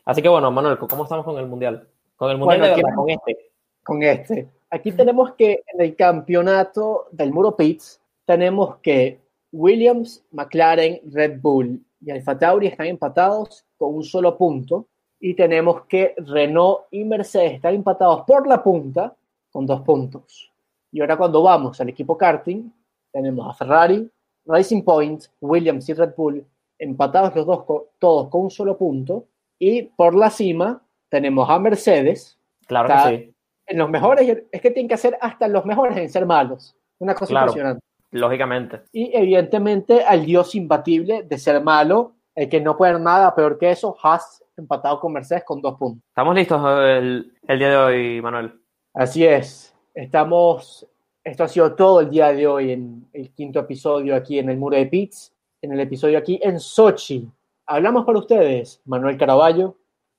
[0.05, 1.89] Así que bueno, Manuel, ¿cómo estamos con el Mundial?
[2.17, 3.51] Con el Mundial Bueno, de aquí- verdad, con este.
[3.85, 4.49] con este.
[4.71, 9.21] Aquí tenemos que en el campeonato del Muro Pitts tenemos que
[9.53, 14.89] Williams, McLaren, Red Bull y Alfa Tauri están empatados con un solo punto
[15.21, 19.15] y tenemos que Renault y Mercedes están empatados por la punta
[19.53, 20.53] con dos puntos.
[20.91, 22.69] Y ahora cuando vamos al equipo karting
[23.17, 24.11] tenemos a Ferrari,
[24.45, 26.45] Racing Point, Williams y Red Bull
[26.79, 27.65] empatados los dos
[27.99, 29.25] todos con un solo punto
[29.59, 33.35] y por la cima tenemos a Mercedes Claro Está- que sí.
[33.69, 36.77] en los mejores, es que tienen que hacer hasta los mejores en ser malos.
[36.99, 37.47] Una cosa Claro.
[37.47, 37.81] impresionante.
[38.11, 38.83] Lógicamente.
[38.93, 43.57] Y evidentemente al dios imbatible de ser malo, el que no puede hacer nada peor
[43.59, 46.03] que eso, Haas empatado con Mercedes con dos puntos.
[46.09, 48.53] Estamos listos el, el día de hoy, Manuel.
[48.95, 49.75] Así es.
[49.95, 50.87] Estamos,
[51.27, 54.57] esto ha sido todo el día de hoy en el quinto episodio aquí en el
[54.57, 57.29] Muro de Pits, en el episodio aquí en Sochi.
[57.67, 59.75] Hablamos para ustedes, Manuel Caraballo.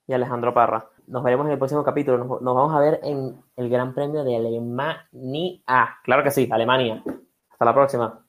[0.05, 0.89] Y Alejandro Parra.
[1.07, 2.17] Nos veremos en el próximo capítulo.
[2.17, 5.97] Nos, nos vamos a ver en el Gran Premio de Alemania.
[6.03, 7.03] Claro que sí, Alemania.
[7.49, 8.26] Hasta la próxima.